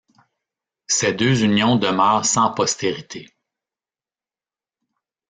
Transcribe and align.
Ses 0.87 1.13
deux 1.13 1.43
unions 1.43 1.75
demeurent 1.75 2.25
sans 2.25 2.49
postérité. 2.51 3.27